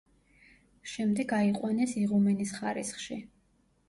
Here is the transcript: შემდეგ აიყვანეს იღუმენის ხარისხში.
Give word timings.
შემდეგ 0.93 1.33
აიყვანეს 1.39 1.93
იღუმენის 2.05 2.55
ხარისხში. 2.61 3.19